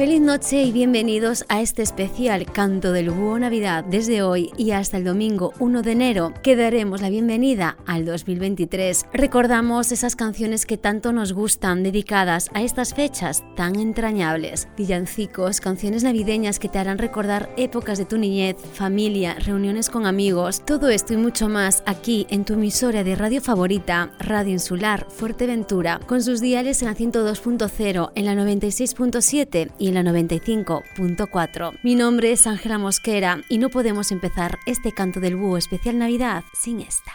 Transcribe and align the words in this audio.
Feliz 0.00 0.22
noche 0.22 0.62
y 0.62 0.72
bienvenidos 0.72 1.44
a 1.50 1.60
este 1.60 1.82
especial 1.82 2.50
Canto 2.50 2.92
del 2.92 3.10
Búho 3.10 3.38
Navidad. 3.38 3.84
Desde 3.84 4.22
hoy 4.22 4.50
y 4.56 4.70
hasta 4.70 4.96
el 4.96 5.04
domingo 5.04 5.52
1 5.58 5.82
de 5.82 5.92
enero 5.92 6.32
que 6.42 6.56
daremos 6.56 7.02
la 7.02 7.10
bienvenida 7.10 7.76
al 7.84 8.06
2023. 8.06 9.04
Recordamos 9.12 9.92
esas 9.92 10.16
canciones 10.16 10.64
que 10.64 10.78
tanto 10.78 11.12
nos 11.12 11.34
gustan 11.34 11.82
dedicadas 11.82 12.48
a 12.54 12.62
estas 12.62 12.94
fechas 12.94 13.44
tan 13.56 13.76
entrañables. 13.76 14.68
Villancicos, 14.74 15.60
canciones 15.60 16.02
navideñas 16.02 16.58
que 16.58 16.70
te 16.70 16.78
harán 16.78 16.96
recordar 16.96 17.50
épocas 17.58 17.98
de 17.98 18.06
tu 18.06 18.16
niñez, 18.16 18.56
familia, 18.72 19.34
reuniones 19.34 19.90
con 19.90 20.06
amigos. 20.06 20.64
Todo 20.64 20.88
esto 20.88 21.12
y 21.12 21.18
mucho 21.18 21.50
más 21.50 21.82
aquí 21.84 22.26
en 22.30 22.46
tu 22.46 22.54
emisora 22.54 23.04
de 23.04 23.16
radio 23.16 23.42
favorita, 23.42 24.12
Radio 24.18 24.52
Insular 24.52 25.06
Fuerteventura, 25.10 26.00
con 26.06 26.22
sus 26.22 26.40
diales 26.40 26.80
en 26.80 26.88
la 26.88 26.94
102.0, 26.94 28.12
en 28.14 28.24
la 28.24 28.34
96.7 28.34 29.72
y 29.78 29.89
la 29.94 30.02
95.4. 30.02 31.78
Mi 31.82 31.94
nombre 31.94 32.32
es 32.32 32.46
Ángela 32.46 32.78
Mosquera 32.78 33.42
y 33.48 33.58
no 33.58 33.70
podemos 33.70 34.12
empezar 34.12 34.58
este 34.66 34.92
canto 34.92 35.20
del 35.20 35.36
búho 35.36 35.56
especial 35.56 35.98
Navidad 35.98 36.44
sin 36.52 36.80
esta. 36.80 37.12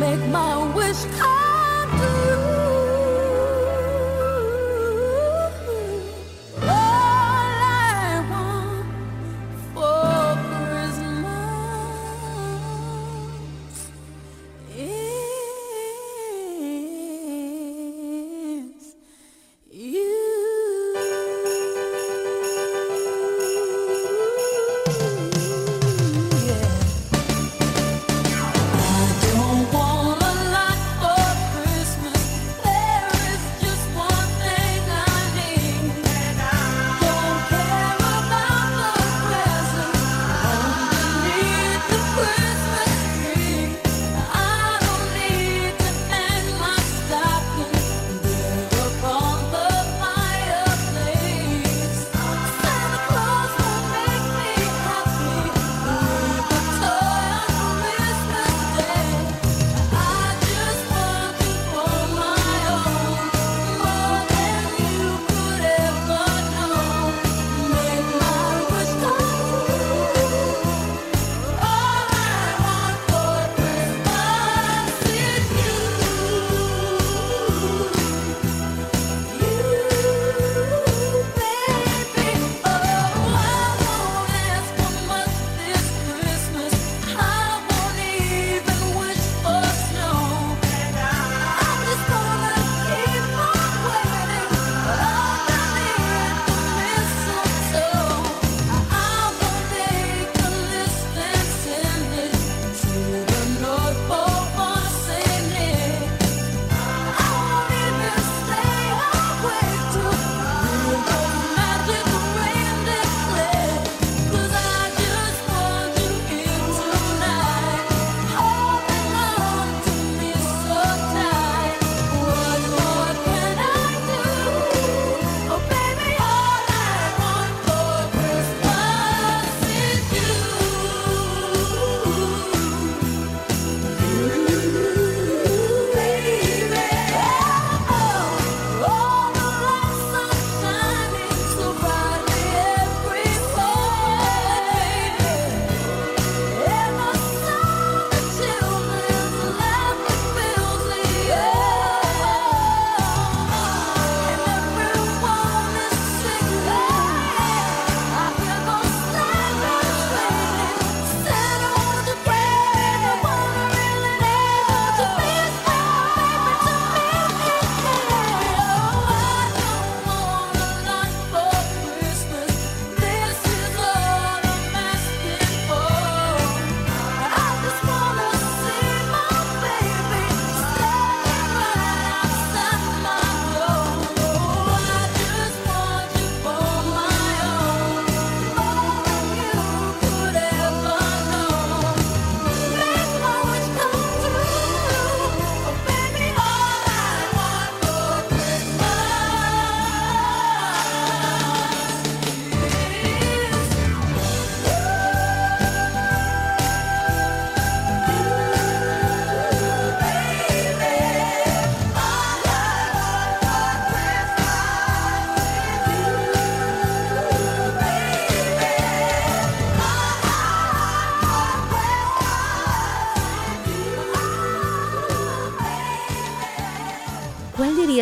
My 0.00 0.56
wish 0.74 1.04
come 1.18 1.43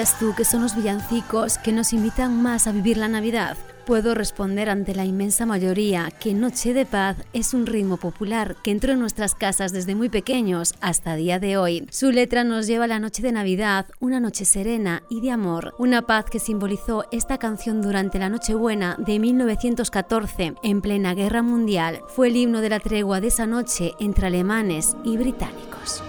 dirías 0.02 0.18
tú 0.18 0.34
que 0.34 0.44
son 0.44 0.62
los 0.62 0.74
villancicos 0.74 1.58
que 1.58 1.70
nos 1.70 1.92
invitan 1.92 2.42
más 2.42 2.66
a 2.66 2.72
vivir 2.72 2.96
la 2.96 3.06
Navidad? 3.06 3.56
Puedo 3.86 4.16
responder 4.16 4.68
ante 4.68 4.96
la 4.96 5.04
inmensa 5.04 5.46
mayoría 5.46 6.10
que 6.10 6.34
Noche 6.34 6.74
de 6.74 6.86
Paz 6.86 7.18
es 7.32 7.54
un 7.54 7.66
ritmo 7.66 7.98
popular 7.98 8.56
que 8.64 8.72
entró 8.72 8.92
en 8.92 8.98
nuestras 8.98 9.36
casas 9.36 9.70
desde 9.70 9.94
muy 9.94 10.08
pequeños 10.08 10.74
hasta 10.80 11.14
día 11.14 11.38
de 11.38 11.56
hoy. 11.56 11.86
Su 11.90 12.10
letra 12.10 12.42
nos 12.42 12.66
lleva 12.66 12.86
a 12.86 12.88
la 12.88 12.98
noche 12.98 13.22
de 13.22 13.30
Navidad, 13.30 13.86
una 14.00 14.18
noche 14.18 14.44
serena 14.44 15.04
y 15.08 15.20
de 15.20 15.30
amor, 15.30 15.72
una 15.78 16.02
paz 16.02 16.24
que 16.24 16.40
simbolizó 16.40 17.04
esta 17.12 17.38
canción 17.38 17.80
durante 17.80 18.18
la 18.18 18.28
Nochebuena 18.28 18.96
de 18.98 19.20
1914, 19.20 20.54
en 20.64 20.80
plena 20.80 21.14
guerra 21.14 21.42
mundial. 21.42 22.00
Fue 22.08 22.26
el 22.26 22.36
himno 22.36 22.60
de 22.60 22.70
la 22.70 22.80
tregua 22.80 23.20
de 23.20 23.28
esa 23.28 23.46
noche 23.46 23.92
entre 24.00 24.26
alemanes 24.26 24.96
y 25.04 25.16
británicos. 25.16 26.02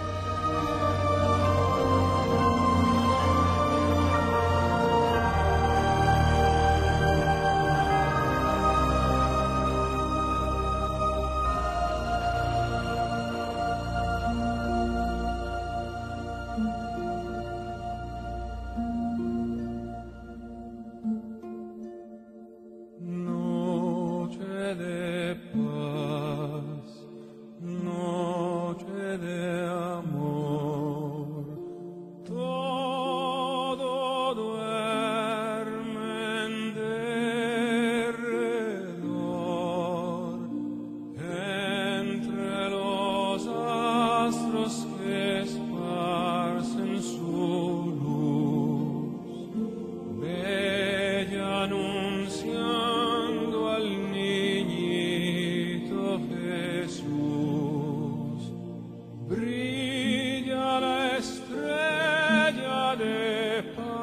I'm 62.93 62.99
not 62.99 63.75
paz. 63.75 64.02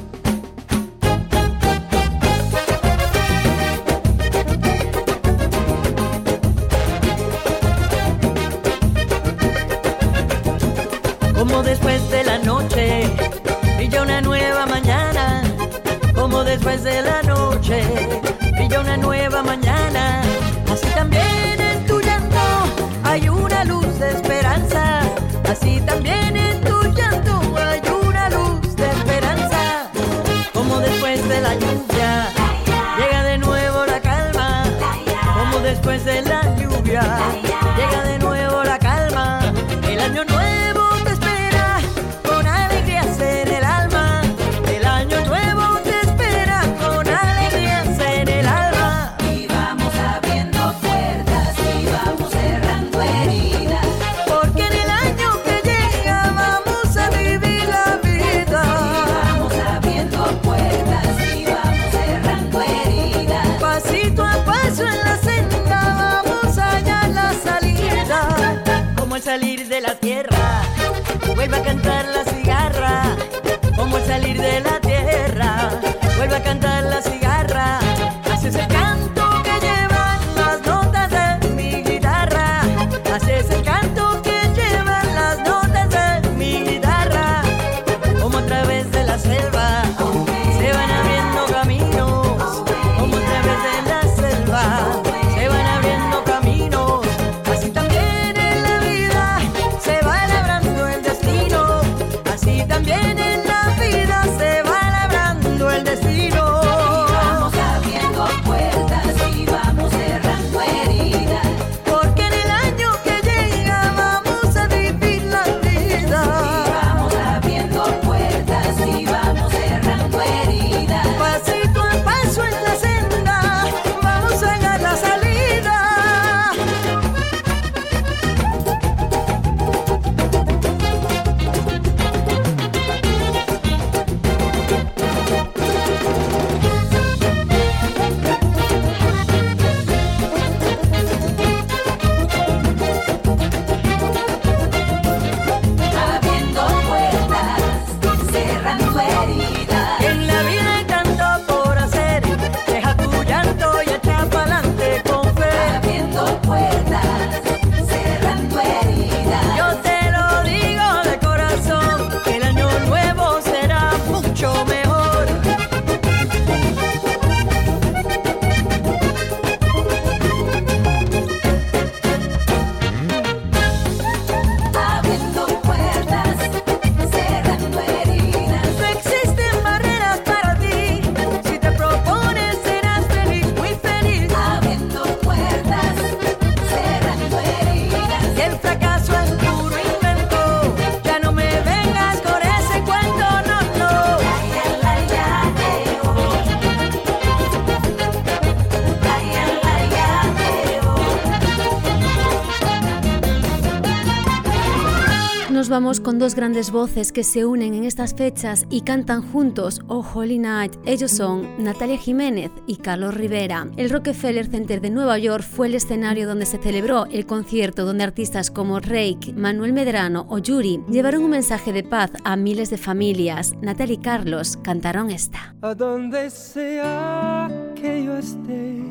Vamos 205.81 205.99
con 205.99 206.19
dos 206.19 206.35
grandes 206.35 206.69
voces 206.69 207.11
que 207.11 207.23
se 207.23 207.43
unen 207.43 207.73
en 207.73 207.85
estas 207.85 208.13
fechas 208.13 208.67
y 208.69 208.81
cantan 208.81 209.23
juntos 209.23 209.81
Oh 209.87 210.05
Holy 210.13 210.37
Night. 210.37 210.75
Ellos 210.85 211.09
son 211.09 211.47
Natalia 211.57 211.97
Jiménez 211.97 212.51
y 212.67 212.75
Carlos 212.75 213.15
Rivera. 213.15 213.67
El 213.77 213.89
Rockefeller 213.89 214.45
Center 214.45 214.79
de 214.79 214.91
Nueva 214.91 215.17
York 215.17 215.43
fue 215.43 215.65
el 215.65 215.73
escenario 215.73 216.27
donde 216.27 216.45
se 216.45 216.59
celebró 216.59 217.07
el 217.07 217.25
concierto 217.25 217.83
donde 217.83 218.03
artistas 218.03 218.51
como 218.51 218.79
Reik, 218.79 219.33
Manuel 219.33 219.73
Medrano 219.73 220.27
o 220.29 220.37
Yuri 220.37 220.83
llevaron 220.87 221.23
un 221.23 221.31
mensaje 221.31 221.73
de 221.73 221.81
paz 221.81 222.11
a 222.25 222.35
miles 222.35 222.69
de 222.69 222.77
familias. 222.77 223.55
Natalia 223.63 223.95
y 223.95 223.97
Carlos 223.97 224.59
cantaron 224.61 225.09
esta. 225.09 225.55
A 225.63 225.73
donde 225.73 226.29
sea 226.29 227.49
que 227.73 228.03
yo 228.03 228.17
esté, 228.19 228.83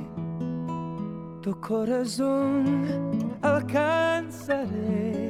tu 1.41 1.55
corazón 1.61 3.31
alcanzaré 3.43 5.30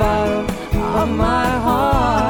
bottom 0.00 0.46
of 0.96 1.08
my 1.10 1.46
heart. 1.64 2.29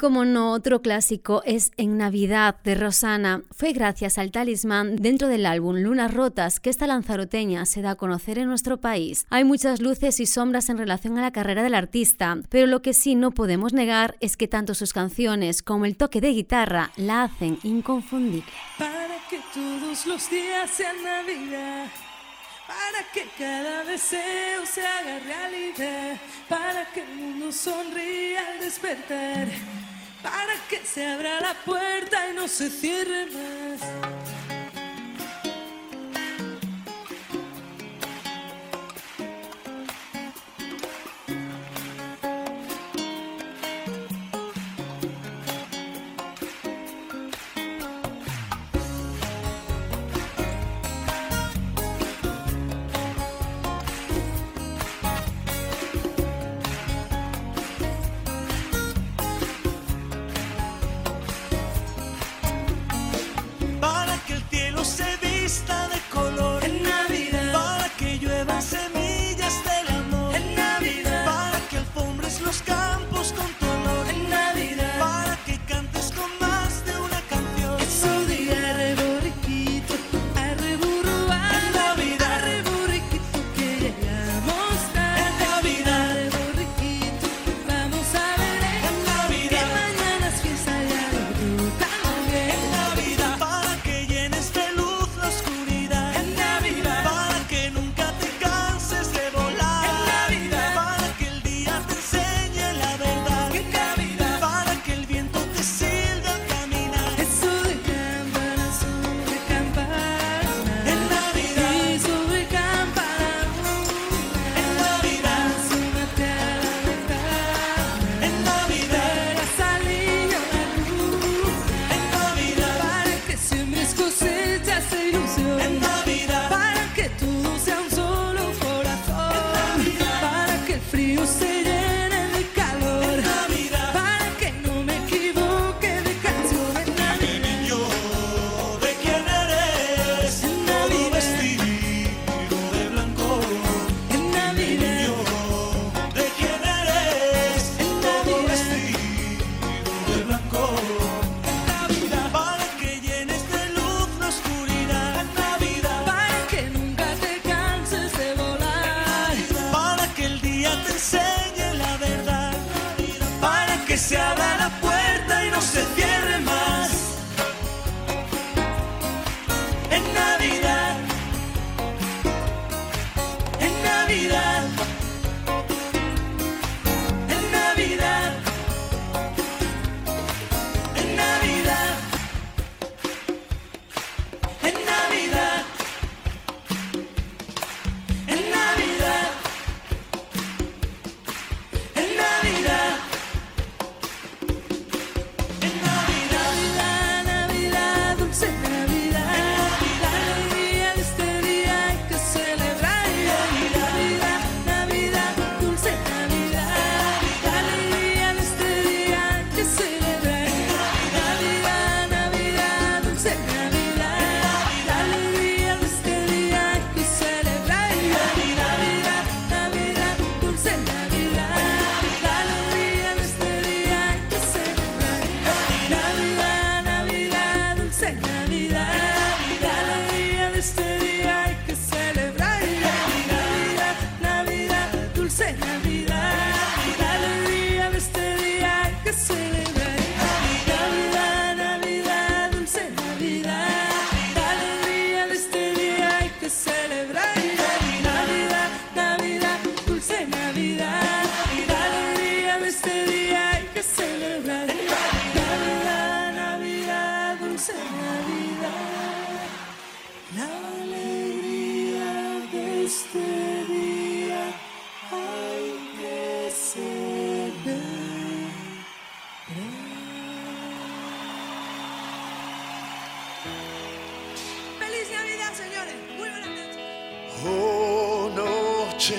como 0.00 0.24
no 0.24 0.52
otro 0.52 0.80
clásico 0.80 1.42
es 1.44 1.72
En 1.76 1.98
Navidad 1.98 2.56
de 2.64 2.74
Rosana. 2.74 3.42
Fue 3.50 3.74
gracias 3.74 4.16
al 4.16 4.30
talismán 4.30 4.96
dentro 4.96 5.28
del 5.28 5.44
álbum 5.44 5.76
Lunas 5.76 6.14
Rotas 6.14 6.58
que 6.58 6.70
esta 6.70 6.86
lanzaroteña 6.86 7.66
se 7.66 7.82
da 7.82 7.90
a 7.90 7.94
conocer 7.96 8.38
en 8.38 8.48
nuestro 8.48 8.80
país. 8.80 9.26
Hay 9.28 9.44
muchas 9.44 9.82
luces 9.82 10.18
y 10.18 10.24
sombras 10.24 10.70
en 10.70 10.78
relación 10.78 11.18
a 11.18 11.20
la 11.20 11.32
carrera 11.32 11.62
del 11.62 11.74
artista, 11.74 12.38
pero 12.48 12.66
lo 12.66 12.80
que 12.80 12.94
sí 12.94 13.14
no 13.14 13.32
podemos 13.32 13.74
negar 13.74 14.16
es 14.20 14.38
que 14.38 14.48
tanto 14.48 14.74
sus 14.74 14.94
canciones 14.94 15.62
como 15.62 15.84
el 15.84 15.98
toque 15.98 16.22
de 16.22 16.30
guitarra 16.30 16.92
la 16.96 17.24
hacen 17.24 17.58
inconfundible. 17.62 18.50
Para 18.78 19.18
que 19.28 19.38
todos 19.52 20.06
los 20.06 20.30
días 20.30 20.70
sean 20.70 20.96
Navidad 21.04 21.88
para 22.66 23.04
que 23.12 23.28
cada 23.36 23.82
deseo 23.82 24.64
se 24.64 24.86
haga 24.86 25.18
realidad, 25.18 26.16
para 26.48 26.86
que 26.92 27.02
el 27.02 27.16
mundo 27.16 27.50
sonría 27.50 28.40
al 28.52 28.60
despertar 28.60 29.48
para 30.22 30.54
que 30.68 30.84
se 30.84 31.06
abra 31.06 31.40
la 31.40 31.54
puerta 31.64 32.28
y 32.30 32.34
no 32.34 32.48
se 32.48 32.70
cierre 32.70 33.26
más. 33.26 34.39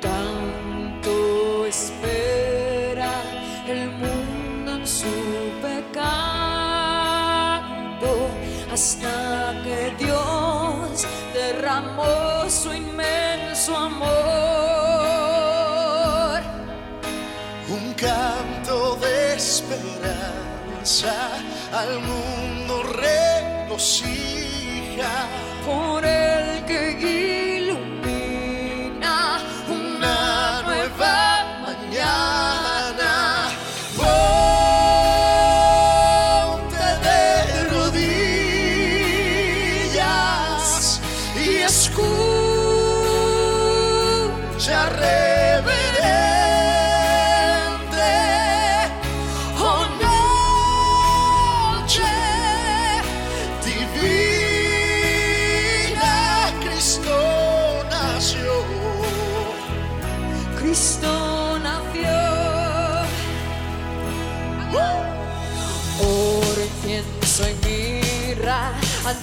Tanto 0.00 1.66
espera 1.66 3.22
el 3.68 3.90
mundo 3.90 4.74
en 4.76 4.86
su 4.86 5.04
pecado 5.62 6.08
hasta 8.72 9.62
que 9.62 9.94
Dios 10.04 11.06
derramó 11.32 12.48
su 12.48 12.72
inmenso 12.72 13.17
amor. 13.76 14.08
Un 17.68 17.94
canto 17.94 18.96
de 18.96 19.34
esperanza 19.34 21.14
al 21.72 22.00
mundo 22.00 22.82
regocija. 22.94 24.18
por 25.68 26.04
el 26.04 26.64
que 26.64 26.92
ilumina 26.92 27.27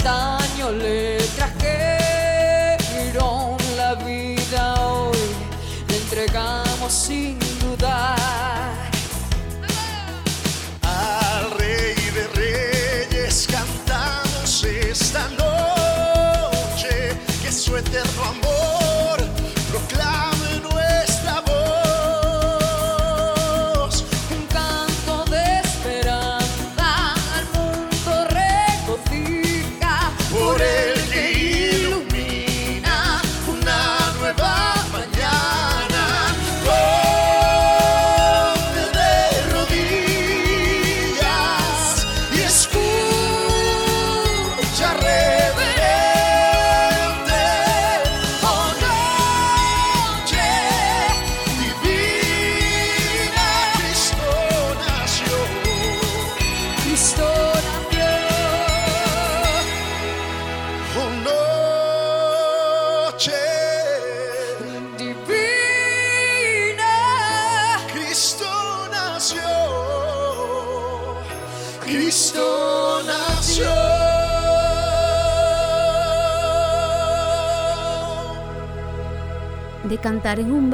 on. 0.07 1.04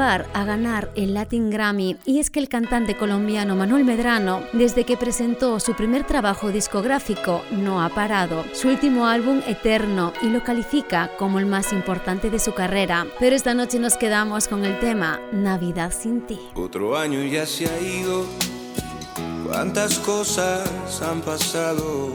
A 0.01 0.45
ganar 0.45 0.89
el 0.95 1.13
Latin 1.13 1.51
Grammy, 1.51 1.95
y 2.05 2.19
es 2.19 2.31
que 2.31 2.39
el 2.39 2.49
cantante 2.49 2.97
colombiano 2.97 3.55
Manuel 3.55 3.85
Medrano, 3.85 4.41
desde 4.51 4.83
que 4.83 4.97
presentó 4.97 5.59
su 5.59 5.75
primer 5.75 6.07
trabajo 6.07 6.51
discográfico, 6.51 7.43
no 7.51 7.83
ha 7.83 7.89
parado. 7.89 8.43
Su 8.53 8.69
último 8.69 9.05
álbum, 9.05 9.41
Eterno, 9.45 10.11
y 10.23 10.29
lo 10.29 10.43
califica 10.43 11.11
como 11.17 11.37
el 11.37 11.45
más 11.45 11.71
importante 11.71 12.31
de 12.31 12.39
su 12.39 12.53
carrera. 12.53 13.05
Pero 13.19 13.35
esta 13.35 13.53
noche 13.53 13.77
nos 13.77 13.95
quedamos 13.95 14.47
con 14.47 14.65
el 14.65 14.79
tema 14.79 15.19
Navidad 15.31 15.93
sin 15.95 16.21
ti. 16.21 16.39
Otro 16.55 16.97
año 16.97 17.23
ya 17.23 17.45
se 17.45 17.67
ha 17.67 17.79
ido, 17.79 18.25
cuántas 19.45 19.99
cosas 19.99 20.67
han 21.03 21.21
pasado. 21.21 22.11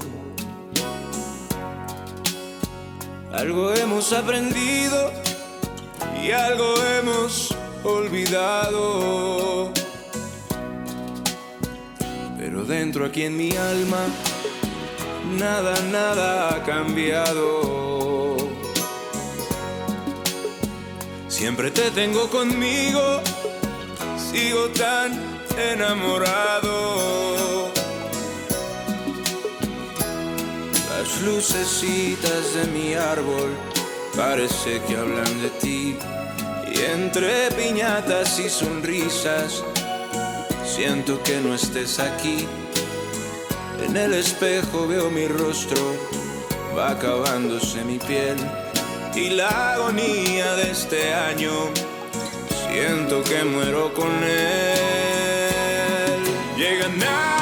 Algo 3.32 3.72
hemos 3.74 4.12
aprendido 4.12 5.12
y 6.20 6.32
algo 6.32 6.74
hemos 6.98 7.55
olvidado. 7.86 9.72
Pero 12.38 12.64
dentro 12.64 13.06
aquí 13.06 13.22
en 13.22 13.36
mi 13.36 13.56
alma, 13.56 14.06
nada, 15.38 15.74
nada 15.90 16.54
ha 16.54 16.62
cambiado. 16.64 18.36
Siempre 21.28 21.70
te 21.70 21.90
tengo 21.90 22.28
conmigo 22.28 23.22
sigo 24.36 24.68
tan 24.70 25.12
enamorado. 25.56 26.72
Las 30.90 31.22
lucecitas 31.22 32.54
de 32.54 32.64
mi 32.74 32.94
árbol 32.94 33.50
parece 34.16 34.80
que 34.86 34.96
hablan 34.96 35.42
de 35.42 35.50
ti. 35.62 35.96
Entre 36.78 37.50
piñatas 37.52 38.38
y 38.38 38.48
sonrisas, 38.48 39.62
siento 40.64 41.22
que 41.22 41.40
no 41.40 41.54
estés 41.54 41.98
aquí. 41.98 42.46
En 43.86 43.96
el 43.96 44.14
espejo 44.14 44.86
veo 44.86 45.10
mi 45.10 45.26
rostro, 45.26 45.96
va 46.76 46.90
acabándose 46.90 47.84
mi 47.84 47.98
piel. 47.98 48.36
Y 49.14 49.30
la 49.30 49.72
agonía 49.74 50.54
de 50.56 50.70
este 50.70 51.14
año 51.14 51.70
Siento 52.76 53.22
que 53.24 53.42
muero 53.42 53.94
con 53.94 54.22
él. 54.22 55.40
Llega 56.58 56.88
Navidad 56.88 57.35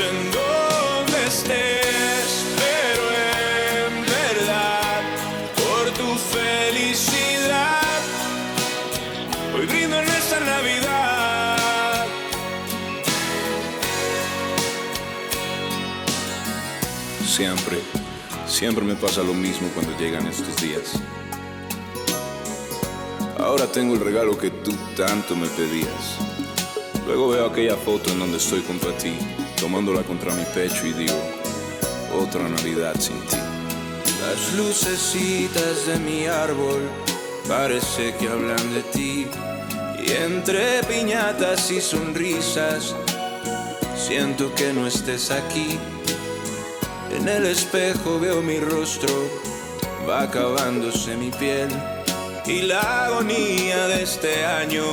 en 0.00 0.30
dónde 0.30 1.26
estés, 1.26 2.44
pero 2.56 3.02
en 3.86 4.02
verdad 4.02 5.02
por 5.56 5.90
tu 5.92 6.14
felicidad. 6.14 7.82
Hoy 9.56 9.66
brindo 9.66 9.98
en 9.98 10.08
esta 10.08 10.38
Navidad. 10.40 12.06
Siempre, 17.26 17.78
siempre 18.46 18.84
me 18.84 18.94
pasa 18.94 19.22
lo 19.22 19.34
mismo 19.34 19.68
cuando 19.74 19.98
llegan 19.98 20.26
estos 20.28 20.54
días. 20.62 20.92
Ahora 23.38 23.66
tengo 23.66 23.94
el 23.94 24.00
regalo 24.00 24.38
que 24.38 24.50
tú 24.50 24.72
tanto 24.96 25.34
me 25.34 25.48
pedías. 25.48 26.18
Luego 27.06 27.30
veo 27.30 27.46
aquella 27.46 27.76
foto 27.76 28.10
en 28.10 28.18
donde 28.18 28.36
estoy 28.36 28.62
junto 28.66 28.90
a 28.90 28.92
ti, 28.92 29.14
tomándola 29.60 30.02
contra 30.02 30.32
mi 30.34 30.44
pecho 30.54 30.86
y 30.86 30.92
digo, 30.92 31.20
otra 32.20 32.48
Navidad 32.48 32.94
sin 32.98 33.20
ti. 33.26 33.36
Las 34.20 34.54
lucecitas 34.54 35.86
de 35.86 35.98
mi 35.98 36.26
árbol 36.26 36.88
parece 37.48 38.14
que 38.16 38.28
hablan 38.28 38.74
de 38.74 38.82
ti. 38.82 39.26
Y 40.04 40.12
entre 40.12 40.82
piñatas 40.84 41.70
y 41.70 41.80
sonrisas, 41.80 42.94
siento 43.96 44.54
que 44.54 44.72
no 44.72 44.86
estés 44.86 45.30
aquí. 45.30 45.78
En 47.16 47.28
el 47.28 47.46
espejo 47.46 48.20
veo 48.20 48.42
mi 48.42 48.60
rostro, 48.60 49.12
va 50.08 50.22
acabándose 50.22 51.16
mi 51.16 51.30
piel. 51.30 51.68
Y 52.46 52.62
la 52.62 53.06
agonía 53.06 53.88
de 53.88 54.02
este 54.02 54.44
año, 54.44 54.84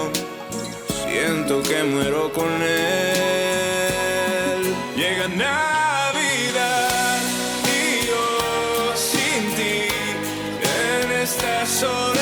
siento 1.05 1.61
que 1.61 1.83
muero 1.83 2.31
con 2.33 2.49
él. 2.61 3.14
Navidad 5.27 7.19
y 7.65 8.05
yo 8.07 8.93
sin 8.95 9.55
ti 9.55 9.87
en 10.61 11.11
esta 11.11 11.65
soledad. 11.65 12.13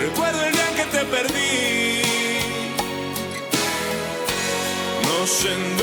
Recuerdo 0.00 0.44
el 0.44 0.52
día 0.52 0.74
que 0.76 0.84
te 0.84 1.04
perdí. 1.04 2.02
No 5.04 5.26
sé 5.26 5.73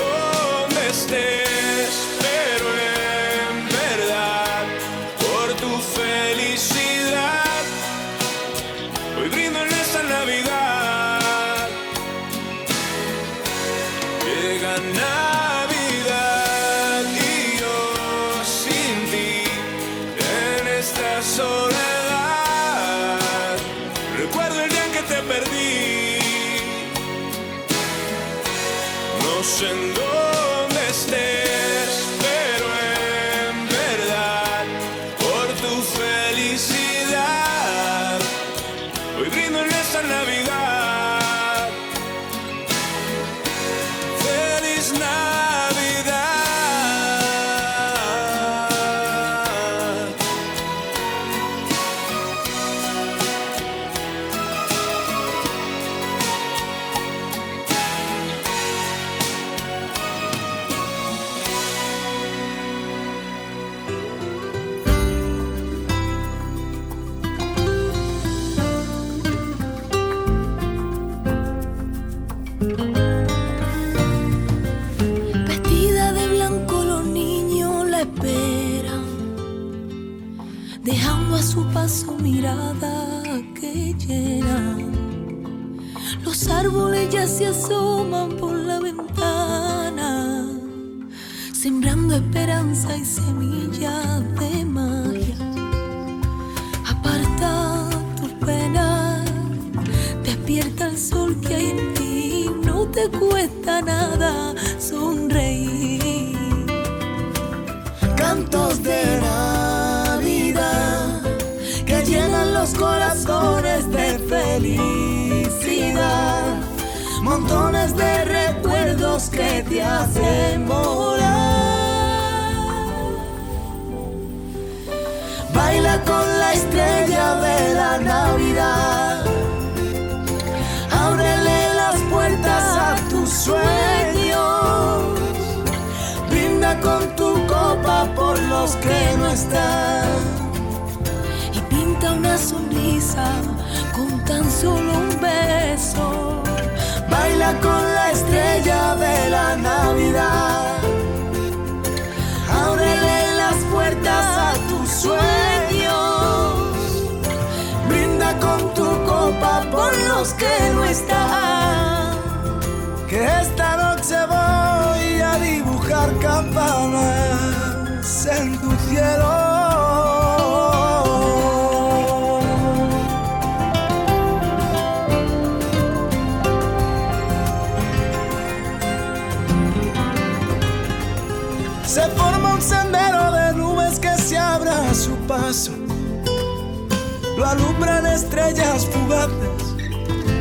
Alumbran 187.43 188.05
estrellas 188.05 188.85
fugaces. 188.87 189.75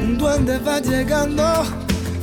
Un 0.03 0.19
duende 0.19 0.59
va 0.59 0.81
llegando. 0.81 1.65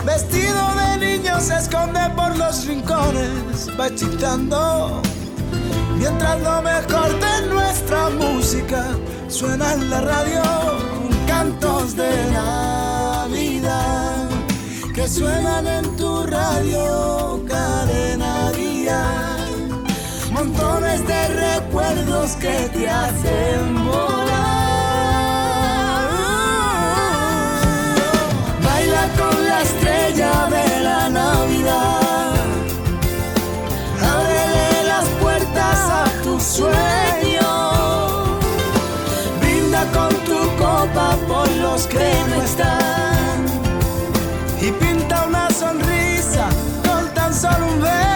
Vestido 0.06 0.74
de 0.76 0.98
niño 1.06 1.40
se 1.40 1.58
esconde 1.58 2.00
por 2.16 2.38
los 2.38 2.66
rincones. 2.66 3.68
Va 3.80 3.88
hechizando. 3.88 5.02
Mientras 5.98 6.42
lo 6.42 6.62
mejor 6.62 7.20
de 7.20 7.48
nuestra 7.48 8.10
música 8.10 8.86
suena 9.28 9.74
en 9.74 9.90
la 9.90 10.02
radio. 10.02 10.42
Cantos 11.28 11.96
de 11.96 12.12
Navidad 12.32 13.98
que 14.98 15.08
suenan 15.08 15.68
en 15.68 15.96
tu 15.96 16.24
radio 16.24 17.40
cadena 17.48 18.52
día. 18.54 19.04
Montones 20.32 21.06
de 21.06 21.28
recuerdos 21.28 22.32
que 22.38 22.68
te 22.74 22.90
hacen 22.90 23.86
volar. 23.86 24.57
La 29.58 29.64
estrella 29.64 30.50
de 30.56 30.80
la 30.82 31.10
Navidad. 31.10 32.32
Ábrele 34.16 34.84
las 34.94 35.06
puertas 35.22 35.80
a 36.02 36.06
tus 36.24 36.44
sueños. 36.44 37.48
Brinda 39.42 39.84
con 39.98 40.14
tu 40.30 40.40
copa 40.64 41.18
por 41.28 41.50
los 41.64 41.88
que 41.88 42.10
no 42.30 42.42
están 42.50 43.38
y 44.62 44.72
pinta 44.84 45.26
una 45.28 45.50
sonrisa 45.50 46.50
con 46.86 47.04
tan 47.16 47.34
solo 47.34 47.66
un 47.74 47.82
beso. 47.82 48.07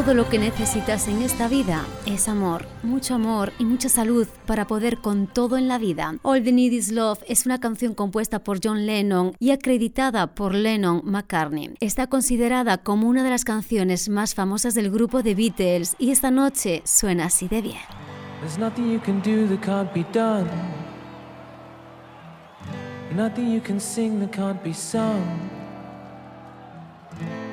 Todo 0.00 0.14
lo 0.14 0.30
que 0.30 0.38
necesitas 0.38 1.08
en 1.08 1.20
esta 1.20 1.46
vida 1.46 1.84
es 2.06 2.26
amor, 2.26 2.64
mucho 2.82 3.16
amor 3.16 3.52
y 3.58 3.66
mucha 3.66 3.90
salud 3.90 4.26
para 4.46 4.66
poder 4.66 4.96
con 4.96 5.26
todo 5.26 5.58
en 5.58 5.68
la 5.68 5.76
vida. 5.76 6.14
All 6.22 6.42
the 6.42 6.52
Need 6.52 6.72
is 6.72 6.90
Love 6.90 7.18
es 7.28 7.44
una 7.44 7.60
canción 7.60 7.92
compuesta 7.92 8.38
por 8.38 8.60
John 8.64 8.86
Lennon 8.86 9.32
y 9.38 9.50
acreditada 9.50 10.28
por 10.28 10.54
Lennon 10.54 11.02
McCartney. 11.04 11.74
Está 11.80 12.06
considerada 12.06 12.78
como 12.78 13.10
una 13.10 13.22
de 13.22 13.28
las 13.28 13.44
canciones 13.44 14.08
más 14.08 14.34
famosas 14.34 14.74
del 14.74 14.90
grupo 14.90 15.22
de 15.22 15.34
Beatles 15.34 15.96
y 15.98 16.12
esta 16.12 16.30
noche 16.30 16.80
suena 16.86 17.26
así 17.26 17.46
de 17.48 17.60
bien. 17.60 17.76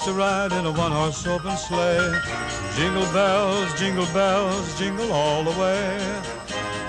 To 0.00 0.12
ride 0.12 0.52
in 0.52 0.66
a 0.66 0.70
one-horse 0.70 1.26
open 1.26 1.56
sleigh. 1.56 2.12
Jingle 2.76 3.10
bells, 3.12 3.72
jingle 3.78 4.06
bells, 4.06 4.78
jingle 4.78 5.12
all 5.12 5.44
the 5.44 5.58
way. 5.60 5.98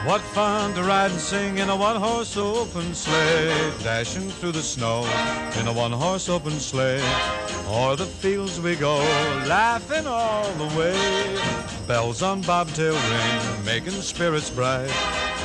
What 0.05 0.21
fun 0.21 0.73
to 0.75 0.83
ride 0.83 1.11
and 1.11 1.19
sing 1.19 1.57
in 1.57 1.69
a 1.69 1.75
one-horse 1.75 2.37
open 2.37 2.93
sleigh. 2.93 3.71
Dashing 3.83 4.29
through 4.29 4.53
the 4.53 4.61
snow 4.61 5.03
in 5.59 5.67
a 5.67 5.73
one-horse 5.73 6.29
open 6.29 6.59
sleigh. 6.59 7.01
O'er 7.67 7.95
the 7.95 8.05
fields 8.05 8.59
we 8.59 8.75
go, 8.75 8.97
laughing 9.47 10.07
all 10.07 10.51
the 10.53 10.77
way. 10.77 11.37
Bells 11.87 12.21
on 12.21 12.41
bobtail 12.41 12.93
ring, 12.93 13.65
making 13.65 14.01
spirits 14.01 14.49
bright. 14.49 14.89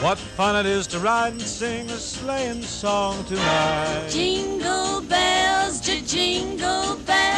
What 0.03 0.19
fun 0.19 0.57
it 0.57 0.67
is 0.67 0.87
to 0.89 0.99
ride 0.99 1.33
and 1.33 1.43
sing 1.43 1.89
a 1.91 1.97
sleighing 1.97 2.62
song 2.62 3.25
tonight. 3.25 4.09
Jingle 4.11 5.01
bells, 5.03 5.81
jingle 5.81 6.97
bells, 6.97 7.34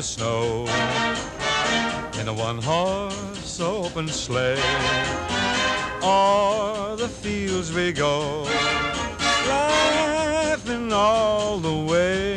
the 0.00 0.06
snow 0.06 0.64
in 2.18 2.26
a 2.26 2.32
one-horse 2.32 3.60
open 3.60 4.08
sleigh. 4.08 4.58
O'er 6.02 6.96
the 6.96 7.06
fields 7.06 7.70
we 7.70 7.92
go, 7.92 8.44
laughing 9.46 10.90
all 10.90 11.58
the 11.58 11.84
way. 11.92 12.36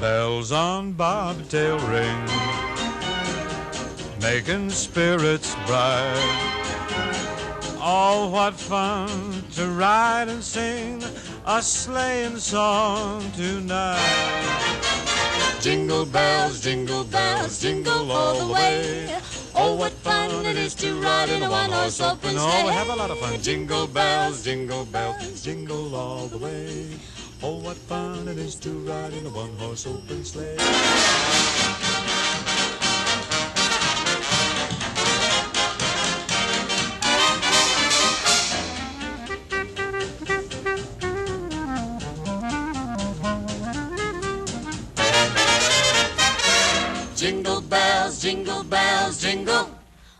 Bells 0.00 0.52
on 0.52 0.92
bobtail 0.92 1.80
ring, 1.88 2.20
making 4.20 4.70
spirits 4.70 5.56
bright. 5.66 6.70
Oh, 7.82 8.30
what 8.32 8.54
fun 8.54 9.44
to 9.54 9.66
ride 9.66 10.28
and 10.28 10.44
sing 10.44 11.02
a 11.46 11.62
sleighing 11.62 12.36
song 12.36 13.22
tonight. 13.32 14.00
Jingle 15.60 16.06
bells, 16.06 16.60
jingle 16.62 17.04
bells, 17.04 17.60
jingle 17.60 18.10
all 18.12 18.46
the 18.46 18.52
way. 18.52 19.18
Oh, 19.54 19.74
what 19.74 19.92
fun 19.92 20.46
it 20.46 20.56
is 20.56 20.74
to 20.76 21.00
ride 21.00 21.28
in 21.28 21.42
a 21.42 21.50
one-horse 21.50 22.00
open 22.00 22.30
sleigh. 22.30 22.40
Oh, 22.40 22.66
we 22.66 22.72
have 22.72 22.88
a 22.88 22.96
lot 22.96 23.10
of 23.10 23.18
fun. 23.18 23.40
Jingle 23.40 23.86
bells, 23.86 24.42
jingle 24.44 24.84
bells, 24.86 25.42
jingle 25.42 25.94
all 25.94 26.26
the 26.28 26.38
way. 26.38 26.86
Oh, 27.42 27.58
what 27.58 27.76
fun 27.76 28.28
it 28.28 28.38
is 28.38 28.54
to 28.56 28.70
ride 28.70 29.12
in 29.12 29.26
a 29.26 29.30
one-horse 29.30 29.86
open 29.86 30.24
sleigh. 30.24 30.56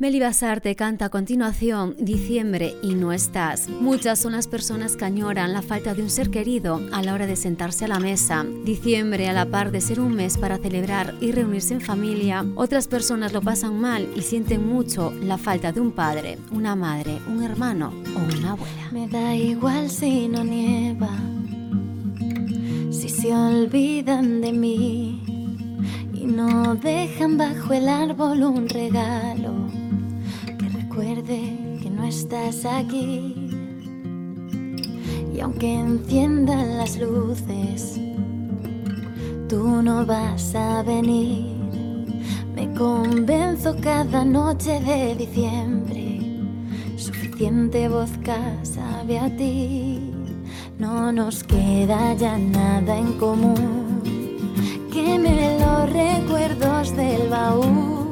Meli 0.00 0.20
Basarte 0.20 0.76
canta 0.76 1.06
a 1.06 1.08
continuación 1.08 1.96
Diciembre 1.98 2.76
y 2.84 2.94
no 2.94 3.12
estás. 3.12 3.68
Muchas 3.68 4.20
son 4.20 4.30
las 4.30 4.46
personas 4.46 4.96
que 4.96 5.04
añoran 5.04 5.52
la 5.52 5.60
falta 5.60 5.92
de 5.92 6.04
un 6.04 6.08
ser 6.08 6.30
querido 6.30 6.80
a 6.92 7.02
la 7.02 7.14
hora 7.14 7.26
de 7.26 7.34
sentarse 7.34 7.84
a 7.84 7.88
la 7.88 7.98
mesa. 7.98 8.46
Diciembre, 8.64 9.28
a 9.28 9.32
la 9.32 9.46
par 9.46 9.72
de 9.72 9.80
ser 9.80 9.98
un 9.98 10.14
mes 10.14 10.38
para 10.38 10.58
celebrar 10.58 11.14
y 11.20 11.32
reunirse 11.32 11.74
en 11.74 11.80
familia, 11.80 12.46
otras 12.54 12.86
personas 12.86 13.32
lo 13.32 13.42
pasan 13.42 13.80
mal 13.80 14.08
y 14.14 14.22
sienten 14.22 14.68
mucho 14.68 15.12
la 15.20 15.36
falta 15.36 15.72
de 15.72 15.80
un 15.80 15.90
padre, 15.90 16.38
una 16.52 16.76
madre, 16.76 17.18
un 17.26 17.42
hermano 17.42 17.92
o 18.14 18.38
una 18.38 18.52
abuela. 18.52 18.90
Me 18.92 19.08
da 19.08 19.34
igual 19.34 19.90
si 19.90 20.28
no 20.28 20.44
nieva, 20.44 21.10
si 22.92 23.08
se 23.08 23.34
olvidan 23.34 24.42
de 24.42 24.52
mí 24.52 25.24
y 26.14 26.24
no 26.24 26.76
dejan 26.76 27.36
bajo 27.36 27.72
el 27.72 27.88
árbol 27.88 28.44
un 28.44 28.68
regalo 28.68 29.87
recuerde 30.98 31.78
que 31.80 31.90
no 31.90 32.04
estás 32.04 32.64
aquí. 32.64 33.34
Y 35.32 35.40
aunque 35.40 35.74
enciendan 35.74 36.78
las 36.78 36.98
luces, 36.98 38.00
tú 39.48 39.82
no 39.82 40.04
vas 40.04 40.54
a 40.54 40.82
venir. 40.82 41.56
Me 42.54 42.72
convenzo 42.74 43.76
cada 43.80 44.24
noche 44.24 44.80
de 44.80 45.14
diciembre 45.14 46.18
suficiente 46.96 47.88
vodka 47.88 48.40
sabe 48.64 49.20
a 49.20 49.36
ti. 49.36 50.00
No 50.78 51.12
nos 51.12 51.44
queda 51.44 52.14
ya 52.14 52.36
nada 52.36 52.98
en 52.98 53.12
común. 53.18 54.02
Queme 54.92 55.58
los 55.60 55.92
recuerdos 55.92 56.96
del 56.96 57.28
baúl. 57.28 58.07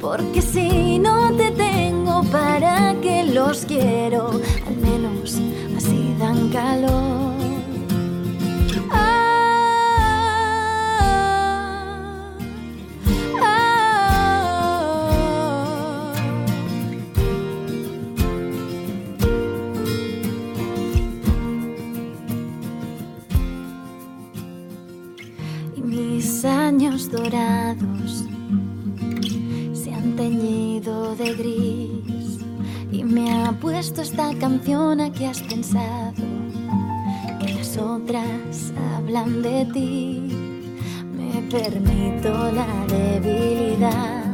Porque 0.00 0.42
si 0.42 0.98
no 0.98 1.32
te 1.36 1.50
tengo, 1.52 2.22
¿para 2.24 2.94
qué 3.02 3.24
los 3.24 3.64
quiero? 3.64 4.30
Al 4.66 4.76
menos 4.76 5.38
así 5.76 6.14
dan 6.18 6.48
calor. 6.50 7.34
Ah, 8.90 9.56
ah. 13.42 13.76
mis 25.82 26.44
años 26.44 27.10
dorados 27.10 28.05
de 31.18 31.88
y 32.92 33.02
me 33.02 33.32
ha 33.32 33.52
puesto 33.52 34.02
esta 34.02 34.34
canción 34.38 35.00
a 35.00 35.10
que 35.10 35.26
has 35.26 35.40
pensado 35.42 36.12
que 37.40 37.54
las 37.54 37.78
otras 37.78 38.72
hablan 38.94 39.40
de 39.40 39.64
ti 39.72 40.22
me 41.16 41.40
permito 41.50 42.28
la 42.52 42.66
debilidad 42.88 44.24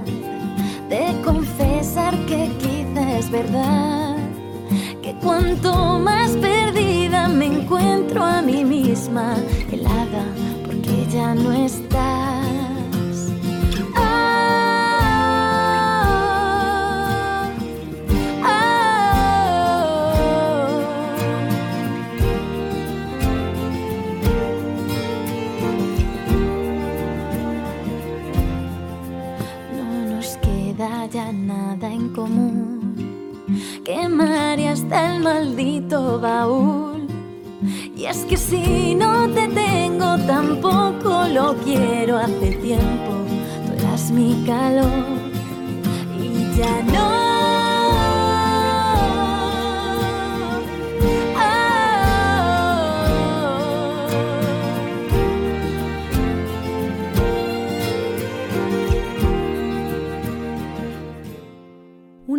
de 0.89 1.23
confesar 1.25 2.17
que 2.27 2.51
quizá 2.59 3.19
es 3.19 3.31
verdad 3.31 4.17
que 5.03 5.15
cuanto 5.23 6.01
más 6.01 6.33
perdida 6.33 7.29
me 7.29 7.47
encuentro 7.47 8.25
a 8.25 8.43
mí 8.43 8.65
misma 8.65 9.37
helada 9.71 10.25
porque 10.67 11.07
ya 11.13 11.33
no 11.35 11.53
estás. 11.53 12.32
Quemaré 34.93 35.07
hasta 35.07 35.15
el 35.15 35.23
maldito 35.23 36.21
baúl. 36.21 37.07
Y 37.97 38.05
es 38.05 38.25
que 38.25 38.37
si 38.37 38.95
no 38.95 39.29
te 39.31 39.49
tengo, 39.49 40.19
tampoco 40.27 41.25
lo 41.33 41.55
quiero. 41.65 42.19
Hace 42.19 42.53
tiempo 42.63 43.13
tú 43.67 43.73
eras 43.73 44.11
mi 44.11 44.45
calor 44.47 45.07
y 46.21 46.57
ya 46.57 46.83
no. 46.93 47.32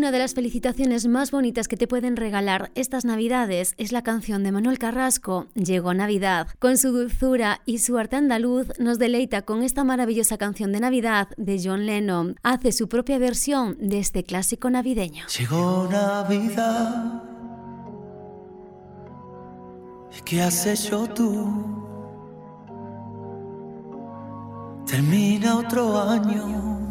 Una 0.04 0.12
de 0.12 0.20
las 0.20 0.34
felicitaciones 0.34 1.08
más 1.08 1.32
bonitas 1.32 1.70
que 1.70 1.78
te 1.78 1.88
pueden 1.88 2.18
regalar 2.18 2.72
estas 2.76 3.06
Navidades 3.06 3.74
es 3.78 3.94
la 3.94 4.02
canción 4.02 4.44
de 4.44 4.52
Manuel 4.52 4.78
Carrasco, 4.78 5.48
Llegó 5.56 5.94
Navidad. 5.94 6.50
Con 6.60 6.78
su 6.78 6.92
dulzura 6.92 7.62
y 7.66 7.78
su 7.78 7.98
arte 7.98 8.18
andaluz 8.18 8.68
nos 8.80 9.00
deleita 9.00 9.44
con 9.44 9.64
esta 9.64 9.86
maravillosa 9.86 10.38
canción 10.38 10.74
de 10.74 10.82
Navidad 10.82 11.30
de 11.38 11.58
John 11.64 11.86
Lennon. 11.86 12.36
Hace 12.44 12.74
su 12.74 12.90
propia 12.90 13.18
versión 13.18 13.78
de 13.80 14.00
este 14.00 14.26
clásico 14.26 14.70
navideño. 14.70 15.26
Llegó 15.40 15.88
Navidad. 15.90 17.24
¿Y 20.20 20.22
qué 20.26 20.42
has 20.42 20.66
hecho 20.66 21.08
tú? 21.08 21.50
Termina 24.86 25.60
otro 25.60 25.98
año. 25.98 26.83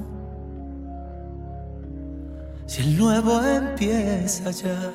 Si 2.72 2.80
el 2.80 2.96
nuevo 2.96 3.38
empieza 3.42 4.50
ya. 4.50 4.90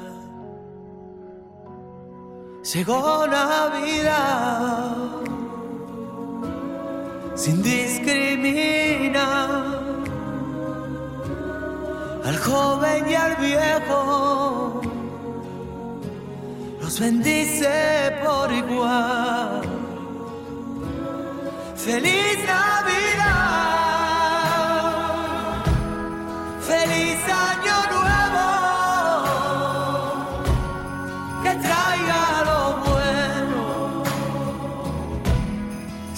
Llegó 2.74 3.28
Navidad. 3.28 4.96
Sin 7.36 7.62
discriminar 7.62 9.20
al 12.26 12.38
joven 12.40 13.12
y 13.12 13.14
al 13.14 13.36
viejo 13.36 14.82
los 16.82 17.00
bendice 17.00 18.12
por 18.26 18.52
igual. 18.52 19.62
Feliz 21.76 22.38
Navidad, 22.44 23.87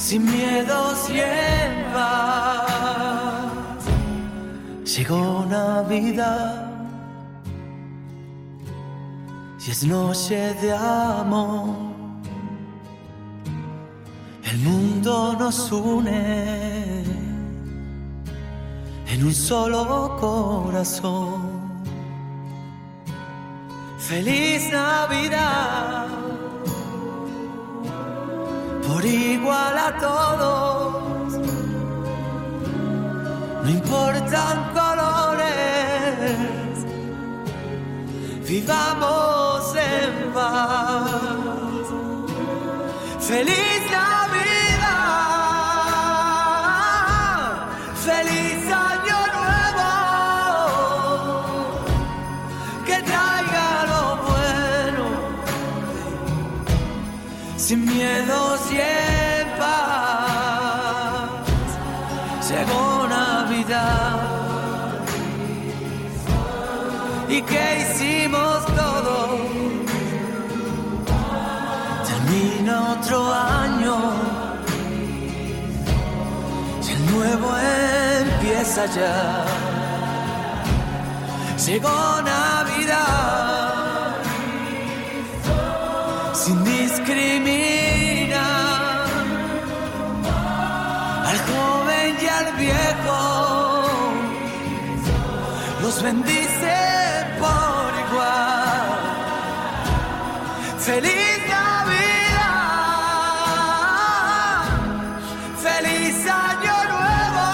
sin 0.10 0.28
en 0.28 1.72
paz. 1.94 3.84
Llegó 4.84 5.46
Navidad. 5.46 6.66
Y 9.64 9.70
es 9.70 9.84
noche 9.84 10.56
de 10.62 10.74
amor. 10.74 11.76
El 14.50 14.58
mundo 14.68 15.36
nos 15.40 15.72
une 15.72 17.04
en 19.12 19.20
un 19.24 19.34
solo 19.34 20.18
corazón. 20.20 21.60
Feliz 24.00 24.72
Navidad, 24.72 26.08
por 28.90 29.06
igual 29.06 29.78
a 29.78 29.98
todos, 30.00 31.34
no 33.64 33.70
importan 33.70 34.58
colores 34.74 36.40
vivamos 38.48 39.76
en 39.76 40.34
paz. 40.34 41.88
Feliz 43.20 43.69
y 57.72 57.74
en 57.76 59.48
paz. 59.60 61.30
Llegó 62.50 63.08
Navidad. 63.08 64.20
¿Y 67.30 67.42
qué 67.44 67.82
hicimos 67.82 68.66
todo? 68.66 69.38
Termina 72.08 72.94
otro 72.94 73.32
año. 73.34 73.98
Y 76.88 76.92
el 76.92 77.06
nuevo 77.14 77.50
empieza 78.20 78.86
ya. 78.88 79.46
Llegó 81.66 82.22
Navidad 82.24 83.49
sin 86.50 86.64
discriminar 86.64 88.40
al 91.30 91.38
joven 91.50 92.12
y 92.22 92.28
al 92.40 92.48
viejo. 92.66 93.20
Los 95.84 95.96
bendice 96.02 96.78
por 97.44 97.88
igual. 98.06 98.90
Feliz 100.88 101.38
Navidad, 101.58 102.50
feliz 105.68 106.16
año 106.50 106.78
nuevo, 106.96 107.50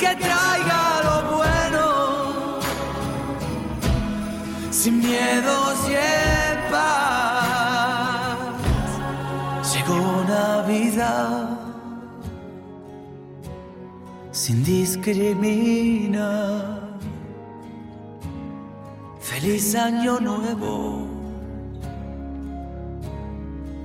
que 0.00 0.10
traiga 0.24 0.82
lo 1.06 1.16
bueno, 1.36 1.84
sin 4.70 4.94
miedos 5.00 5.65
Sin 14.32 14.62
discriminar. 14.64 16.16
Feliz 19.20 19.74
año 19.74 20.20
nuevo, 20.20 21.06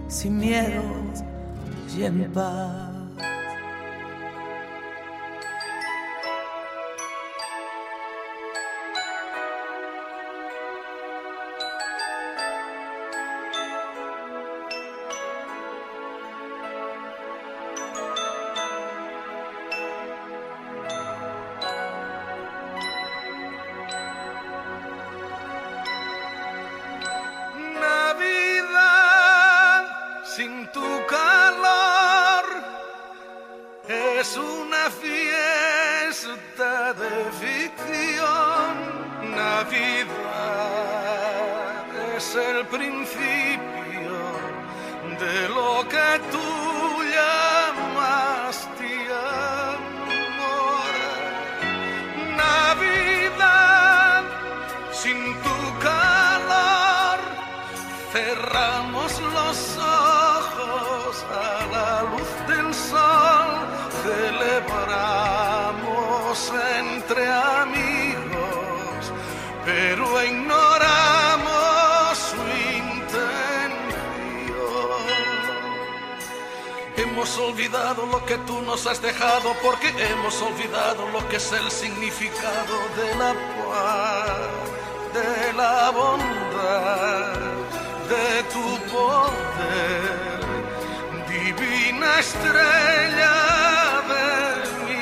sin 0.07 0.37
miedos 0.37 1.23
y 1.97 2.03
en 2.03 2.31
paz. 2.31 2.90
Has 78.91 79.01
dejado 79.01 79.55
porque 79.63 79.87
hemos 79.87 80.41
olvidado 80.41 81.07
lo 81.11 81.25
que 81.29 81.37
es 81.37 81.51
el 81.53 81.71
significado 81.71 82.75
de 82.97 83.15
la 83.15 83.33
paz, 83.57 84.37
de 85.13 85.53
la 85.53 85.91
bondad, 85.91 87.39
de 88.11 88.43
tu 88.51 88.67
poder, 88.91 90.41
divina 91.29 92.19
estrella 92.19 93.35
de 94.11 94.25
mi. 94.85 95.01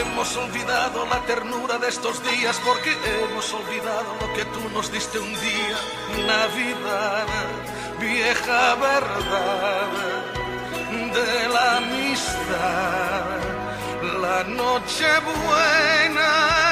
Hemos 0.00 0.36
olvidado 0.36 1.04
la 1.06 1.20
ternura 1.26 1.76
de 1.76 1.88
estos 1.88 2.22
días 2.30 2.58
porque 2.64 2.92
hemos 3.04 3.52
olvidado 3.52 4.16
lo 4.22 4.32
que 4.32 4.44
tú 4.46 4.70
nos 4.72 4.90
diste 4.90 5.18
un 5.18 5.34
día, 5.34 5.78
Navidad, 6.26 7.26
vieja 8.00 8.74
verdad 8.76 9.99
la 14.22 14.42
noche 14.44 15.10
buena 15.24 16.69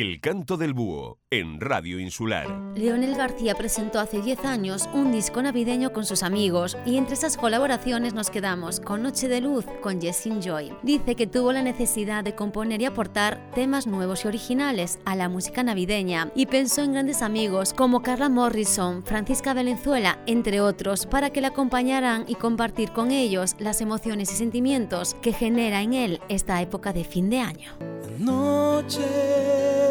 El 0.00 0.20
canto 0.20 0.56
del 0.56 0.74
búho 0.74 1.18
en 1.28 1.60
Radio 1.60 1.98
Insular. 1.98 2.46
Leonel 2.76 3.16
García 3.16 3.56
presentó 3.56 3.98
hace 3.98 4.22
10 4.22 4.44
años 4.44 4.88
un 4.94 5.10
disco 5.10 5.42
navideño 5.42 5.92
con 5.92 6.04
sus 6.04 6.22
amigos 6.22 6.78
y 6.86 6.98
entre 6.98 7.14
esas 7.14 7.36
colaboraciones 7.36 8.14
nos 8.14 8.30
quedamos 8.30 8.78
con 8.78 9.02
Noche 9.02 9.26
de 9.26 9.40
Luz 9.40 9.66
con 9.82 10.00
Jessin 10.00 10.40
Joy. 10.40 10.72
Dice 10.84 11.16
que 11.16 11.26
tuvo 11.26 11.52
la 11.52 11.62
necesidad 11.62 12.22
de 12.22 12.36
componer 12.36 12.80
y 12.80 12.84
aportar 12.84 13.50
temas 13.56 13.88
nuevos 13.88 14.24
y 14.24 14.28
originales 14.28 15.00
a 15.04 15.16
la 15.16 15.28
música 15.28 15.64
navideña 15.64 16.30
y 16.36 16.46
pensó 16.46 16.84
en 16.84 16.92
grandes 16.92 17.20
amigos 17.20 17.72
como 17.72 18.00
Carla 18.00 18.28
Morrison, 18.28 19.02
Francisca 19.02 19.52
Valenzuela, 19.52 20.20
entre 20.26 20.60
otros, 20.60 21.06
para 21.06 21.30
que 21.30 21.40
le 21.40 21.48
acompañaran 21.48 22.24
y 22.28 22.36
compartir 22.36 22.92
con 22.92 23.10
ellos 23.10 23.56
las 23.58 23.80
emociones 23.80 24.30
y 24.30 24.36
sentimientos 24.36 25.14
que 25.22 25.32
genera 25.32 25.82
en 25.82 25.94
él 25.94 26.20
esta 26.28 26.62
época 26.62 26.92
de 26.92 27.02
fin 27.02 27.30
de 27.30 27.40
año. 27.40 27.72
Noche 28.20 29.48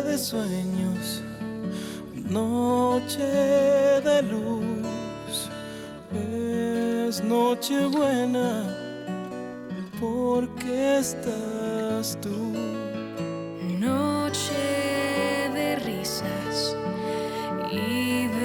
de 0.08 0.18
sueños, 0.18 1.22
noche 2.30 3.24
de 3.24 4.22
luz, 4.24 5.50
es 6.14 7.22
noche 7.22 7.86
buena 7.88 8.64
porque 10.00 11.00
estás 11.00 12.18
tú. 12.22 12.54
Noche 13.80 14.54
de 15.54 15.76
risas 15.90 16.76
y 17.72 18.28
de 18.28 18.37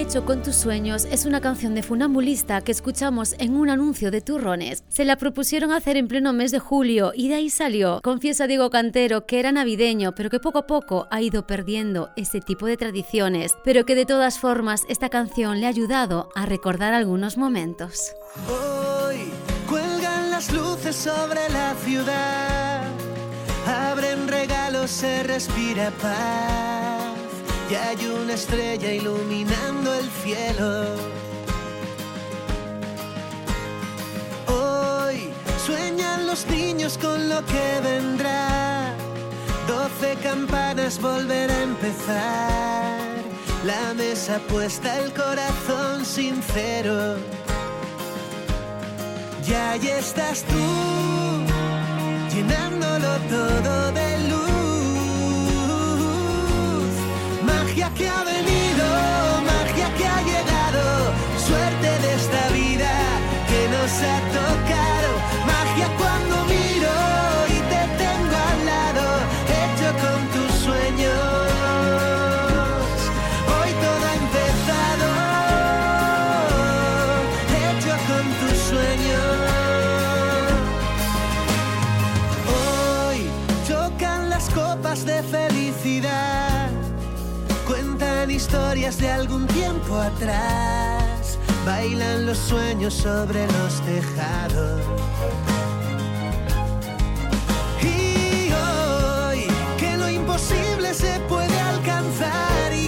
Hecho 0.00 0.24
con 0.24 0.42
tus 0.42 0.56
sueños 0.56 1.06
es 1.10 1.26
una 1.26 1.42
canción 1.42 1.74
de 1.74 1.82
funambulista 1.82 2.62
que 2.62 2.72
escuchamos 2.72 3.34
en 3.38 3.54
un 3.54 3.68
anuncio 3.68 4.10
de 4.10 4.22
turrones. 4.22 4.82
Se 4.88 5.04
la 5.04 5.16
propusieron 5.16 5.72
hacer 5.72 5.98
en 5.98 6.08
pleno 6.08 6.32
mes 6.32 6.52
de 6.52 6.58
julio 6.58 7.12
y 7.14 7.28
de 7.28 7.34
ahí 7.34 7.50
salió. 7.50 8.00
Confiesa 8.02 8.46
Diego 8.46 8.70
Cantero 8.70 9.26
que 9.26 9.38
era 9.38 9.52
navideño, 9.52 10.14
pero 10.14 10.30
que 10.30 10.40
poco 10.40 10.60
a 10.60 10.66
poco 10.66 11.06
ha 11.10 11.20
ido 11.20 11.46
perdiendo 11.46 12.08
este 12.16 12.40
tipo 12.40 12.64
de 12.64 12.78
tradiciones, 12.78 13.54
pero 13.62 13.84
que 13.84 13.94
de 13.94 14.06
todas 14.06 14.38
formas 14.38 14.84
esta 14.88 15.10
canción 15.10 15.60
le 15.60 15.66
ha 15.66 15.68
ayudado 15.68 16.30
a 16.34 16.46
recordar 16.46 16.94
algunos 16.94 17.36
momentos. 17.36 18.14
Hoy 18.48 19.30
cuelgan 19.68 20.30
las 20.30 20.50
luces 20.50 20.96
sobre 20.96 21.46
la 21.50 21.74
ciudad, 21.84 22.84
abren 23.66 24.28
regalos, 24.28 24.90
se 24.90 25.24
respira 25.24 25.90
paz. 26.00 27.09
Y 27.70 27.74
hay 27.76 28.04
una 28.04 28.34
estrella 28.34 28.92
iluminando 28.92 29.94
el 29.94 30.10
cielo. 30.24 30.86
Hoy 34.48 35.30
sueñan 35.64 36.26
los 36.26 36.46
niños 36.46 36.98
con 36.98 37.28
lo 37.28 37.44
que 37.46 37.80
vendrá. 37.84 38.92
Doce 39.68 40.16
campanas 40.20 41.00
volver 41.00 41.48
a 41.48 41.62
empezar. 41.62 42.98
La 43.64 43.94
mesa 43.94 44.40
puesta, 44.48 44.98
el 44.98 45.12
corazón 45.12 46.04
sincero. 46.04 47.18
Y 49.46 49.52
ahí 49.52 49.86
estás 49.86 50.42
tú, 50.42 51.44
llenándolo 52.34 53.16
todo 53.28 53.92
de 53.92 54.09
atrás, 90.00 91.38
bailan 91.64 92.26
los 92.26 92.38
sueños 92.38 92.94
sobre 92.94 93.46
los 93.46 93.80
tejados. 93.82 94.80
Y 97.82 98.50
hoy 98.52 99.46
que 99.78 99.96
lo 99.96 100.08
imposible 100.08 100.94
se 100.94 101.20
puede 101.28 101.58
alcanzar. 101.60 102.79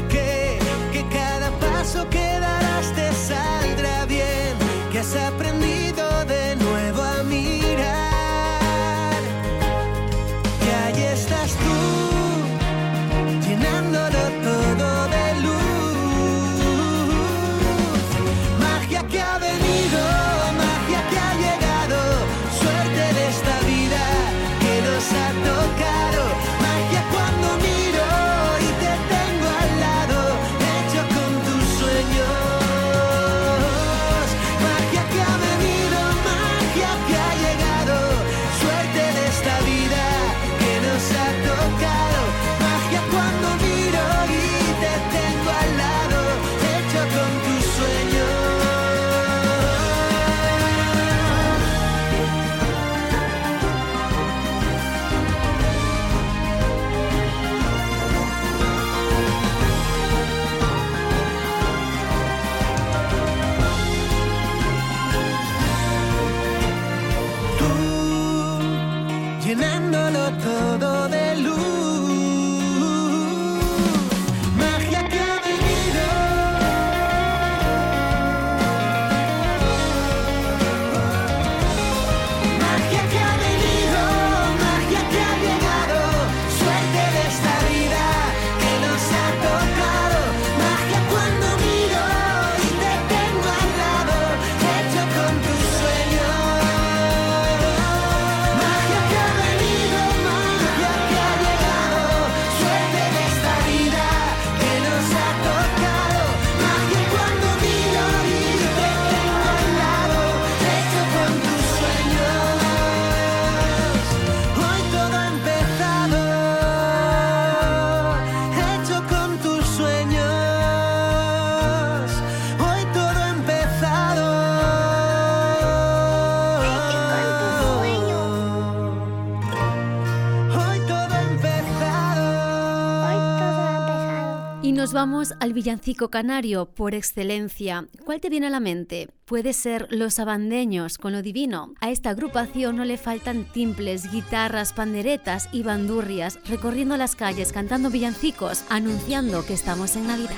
vamos 135.02 135.34
al 135.40 135.52
villancico 135.52 136.10
canario 136.10 136.66
por 136.66 136.94
excelencia. 136.94 137.88
¿Cuál 138.04 138.20
te 138.20 138.28
viene 138.28 138.46
a 138.46 138.50
la 138.50 138.60
mente? 138.60 139.08
Puede 139.24 139.52
ser 139.52 139.88
Los 139.90 140.20
Abandeños 140.20 140.96
con 140.96 141.10
lo 141.10 141.22
divino. 141.22 141.74
A 141.80 141.90
esta 141.90 142.10
agrupación 142.10 142.76
no 142.76 142.84
le 142.84 142.98
faltan 142.98 143.42
timples, 143.42 144.12
guitarras, 144.12 144.72
panderetas 144.72 145.48
y 145.50 145.64
bandurrias 145.64 146.38
recorriendo 146.46 146.96
las 146.96 147.16
calles 147.16 147.52
cantando 147.52 147.90
villancicos, 147.90 148.62
anunciando 148.68 149.44
que 149.44 149.54
estamos 149.54 149.96
en 149.96 150.06
Navidad. 150.06 150.36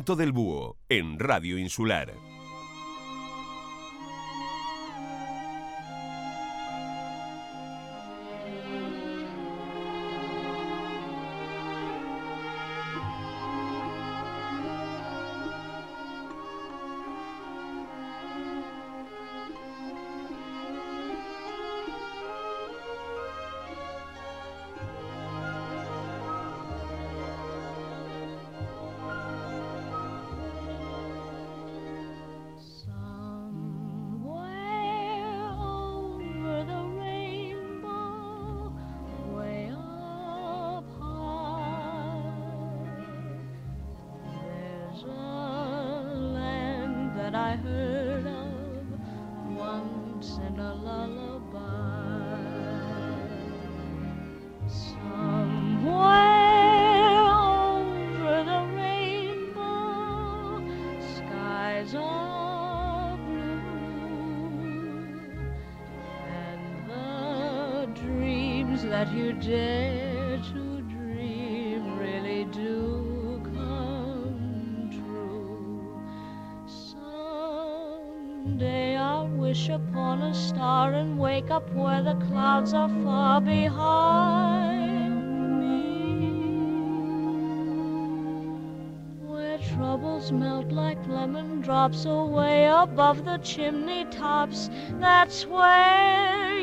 Del 0.00 0.32
búho 0.32 0.78
en 0.88 1.18
Radio 1.18 1.58
Insular. 1.58 2.14
I 47.50 47.56
heard 47.56 47.79
above 92.82 93.26
the 93.26 93.36
chimney 93.38 94.06
tops. 94.06 94.70
That's 94.98 95.46
where 95.46 96.58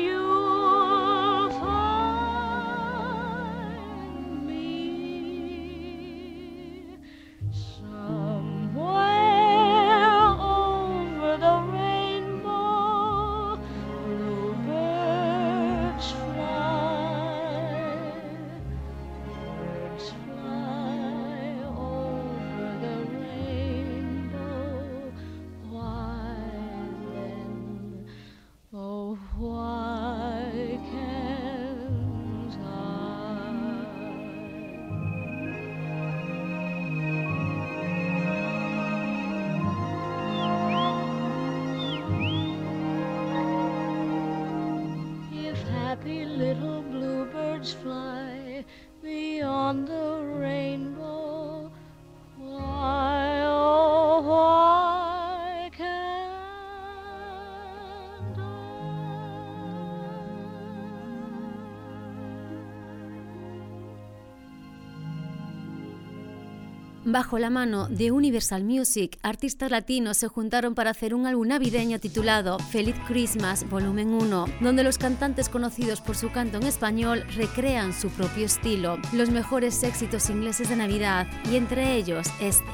Bajo 67.18 67.40
la 67.40 67.50
mano 67.50 67.88
de 67.88 68.12
Universal 68.12 68.62
Music, 68.62 69.18
artistas 69.24 69.72
latinos 69.72 70.18
se 70.18 70.28
juntaron 70.28 70.76
para 70.76 70.90
hacer 70.90 71.14
un 71.16 71.26
álbum 71.26 71.48
navideño 71.48 71.98
titulado 71.98 72.60
Feliz 72.60 72.94
Christmas 73.08 73.68
Volumen 73.68 74.10
1, 74.10 74.46
donde 74.60 74.84
los 74.84 74.98
cantantes 74.98 75.48
conocidos 75.48 76.00
por 76.00 76.16
su 76.16 76.30
canto 76.30 76.58
en 76.58 76.62
español 76.62 77.24
recrean 77.34 77.92
su 77.92 78.10
propio 78.10 78.46
estilo, 78.46 78.98
los 79.12 79.30
mejores 79.30 79.82
éxitos 79.82 80.30
ingleses 80.30 80.68
de 80.68 80.76
Navidad 80.76 81.26
y 81.50 81.56
entre 81.56 81.96
ellos 81.96 82.28
este, 82.40 82.64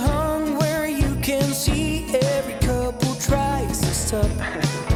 hung 0.00 0.58
where 0.58 0.88
you 0.88 1.16
can 1.22 1.54
see 1.54 2.06
every 2.12 2.54
couple 2.54 3.14
tries 3.20 3.80
to 3.80 3.86
stop. 3.86 4.86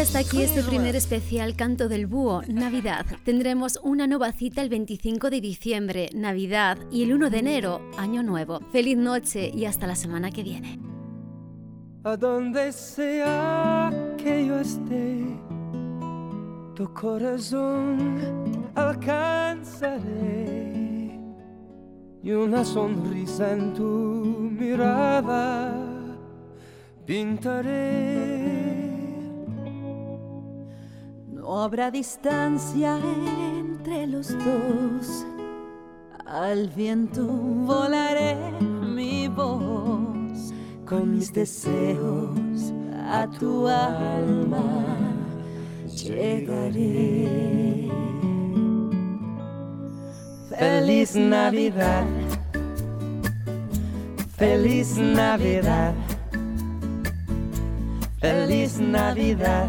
Hasta 0.00 0.20
aquí 0.20 0.40
este 0.40 0.62
primer 0.62 0.96
especial 0.96 1.54
Canto 1.56 1.86
del 1.86 2.06
Búho, 2.06 2.40
Navidad. 2.48 3.04
Tendremos 3.22 3.78
una 3.82 4.06
nueva 4.06 4.32
cita 4.32 4.62
el 4.62 4.70
25 4.70 5.28
de 5.28 5.42
diciembre, 5.42 6.08
Navidad, 6.14 6.78
y 6.90 7.02
el 7.02 7.12
1 7.12 7.28
de 7.28 7.38
enero, 7.38 7.82
Año 7.98 8.22
Nuevo. 8.22 8.60
Feliz 8.72 8.96
noche 8.96 9.50
y 9.54 9.66
hasta 9.66 9.86
la 9.86 9.94
semana 9.94 10.30
que 10.30 10.42
viene. 10.42 10.78
A 12.04 12.16
sea 12.72 13.90
que 14.16 14.46
yo 14.46 14.60
esté, 14.60 15.38
tu 16.74 16.94
corazón 16.94 18.70
alcanzaré 18.74 20.00
y 22.22 22.30
una 22.30 22.64
sonrisa 22.64 23.52
en 23.52 23.74
tu 23.74 23.84
mirada 24.58 25.74
pintaré. 27.04 28.89
No 31.50 31.64
habrá 31.64 31.90
distancia 31.90 32.96
entre 33.58 34.06
los 34.06 34.28
dos. 34.28 35.26
Al 36.24 36.68
viento 36.68 37.26
volaré 37.26 38.36
mi 38.60 39.26
voz 39.26 40.54
con 40.86 41.16
mis 41.16 41.32
deseos 41.32 42.72
a 43.10 43.26
tu 43.36 43.66
alma 43.66 44.62
llegaré. 45.92 47.90
Feliz 50.56 51.16
Navidad, 51.16 52.04
feliz 54.36 54.96
Navidad, 54.96 55.94
feliz 58.20 58.78
Navidad, 58.78 59.68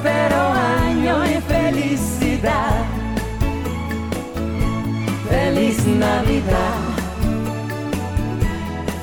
próspero 0.00 0.52
año 0.52 1.24
y 1.26 1.40
felicidad. 1.40 2.84
Feliz 5.28 5.86
Navidad, 5.86 6.78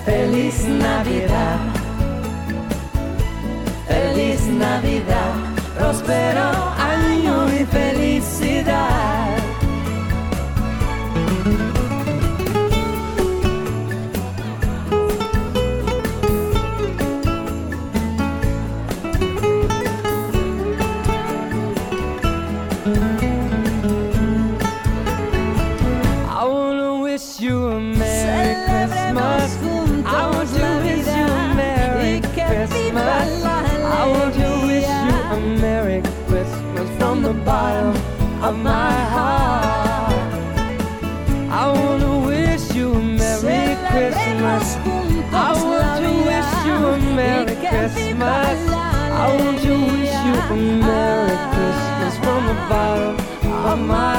feliz 0.05 0.65
Navidad, 0.67 1.46
a 50.49 50.55
Merry 50.55 51.37
Christmas 51.51 52.17
from 52.19 52.45
the 52.47 52.53
bottom 52.69 53.15
of 53.65 53.79
my 53.79 54.16